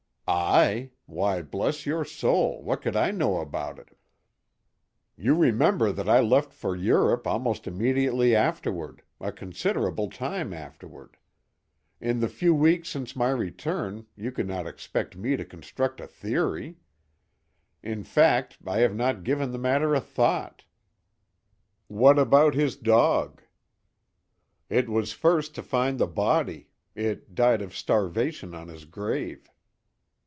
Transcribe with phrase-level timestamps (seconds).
[0.33, 0.91] "I?
[1.07, 3.97] Why, bless your soul, what could I know about it?
[5.17, 11.17] You remember that I left for Europe almost immediately afterward—a considerable time afterward.
[11.99, 16.07] In the few weeks since my return you could not expect me to construct a
[16.07, 16.77] 'theory.'
[17.83, 20.63] In fact, I have not given the matter a thought.
[21.89, 23.41] What about his dog?"
[24.69, 26.69] "It was first to find the body.
[26.95, 29.49] It died of starvation on his grave."